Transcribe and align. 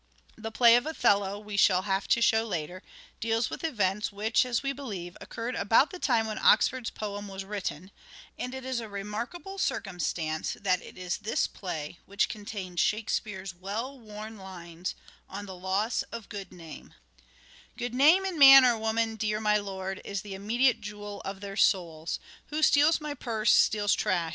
The 0.35 0.51
play 0.51 0.75
of" 0.77 0.87
Othello," 0.87 1.37
we 1.37 1.57
shall 1.57 1.83
have 1.83 2.07
to 2.07 2.23
show 2.23 2.43
later, 2.43 2.81
deals 3.19 3.51
with 3.51 3.63
events 3.63 4.11
which, 4.11 4.47
as 4.47 4.63
we 4.63 4.73
believe, 4.73 5.15
occurred 5.21 5.53
about 5.53 5.91
the 5.91 5.99
time 5.99 6.25
when 6.25 6.39
Oxford's 6.39 6.89
poem 6.89 7.27
was 7.27 7.45
written; 7.45 7.91
and 8.35 8.55
it 8.55 8.65
is 8.65 8.79
a 8.79 8.89
remarkable 8.89 9.59
circumstance 9.59 10.53
that 10.59 10.81
it 10.81 10.97
is 10.97 11.17
this 11.19 11.45
play 11.45 11.99
which 12.07 12.29
contains 12.29 12.79
Shakespeare's 12.79 13.53
well 13.53 13.99
worn 13.99 14.37
lines 14.37 14.95
on 15.29 15.45
the 15.45 15.53
loss 15.53 16.01
of 16.11 16.29
good 16.29 16.51
name:" 16.51 16.95
Good 17.77 17.93
name 17.93 18.25
in 18.25 18.39
man 18.39 18.65
or 18.65 18.79
woman, 18.79 19.17
dear 19.17 19.39
my 19.39 19.57
lord, 19.57 20.01
Is 20.03 20.23
the 20.23 20.33
immediate 20.33 20.81
jewel 20.81 21.21
of 21.25 21.41
their 21.41 21.55
souls. 21.55 22.19
Who 22.47 22.63
steals 22.63 22.99
my 23.01 23.13
purse 23.13 23.53
steals 23.53 23.93
trash 23.93 24.29